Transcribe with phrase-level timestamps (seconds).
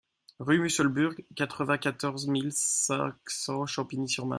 [0.39, 4.29] Rue Musselburgh, quatre-vingt-quatorze mille cinq cents Champigny-sur-Marne